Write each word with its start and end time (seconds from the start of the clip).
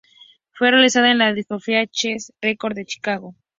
Fue 0.53 0.71
realizado 0.71 1.05
en 1.05 1.19
la 1.19 1.31
discográfica 1.31 1.85
Chess 1.85 2.33
Records 2.41 2.75
de 2.75 2.85
Chicago. 2.87 3.35